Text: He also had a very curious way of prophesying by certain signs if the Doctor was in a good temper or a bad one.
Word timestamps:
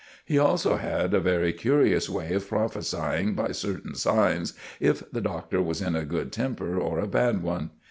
He 0.25 0.39
also 0.39 0.77
had 0.77 1.13
a 1.13 1.19
very 1.19 1.53
curious 1.53 2.09
way 2.09 2.33
of 2.33 2.49
prophesying 2.49 3.35
by 3.35 3.51
certain 3.51 3.93
signs 3.93 4.53
if 4.79 5.03
the 5.11 5.21
Doctor 5.21 5.61
was 5.61 5.79
in 5.79 5.95
a 5.95 6.05
good 6.05 6.31
temper 6.31 6.79
or 6.79 6.97
a 6.97 7.05
bad 7.05 7.43
one. 7.43 7.69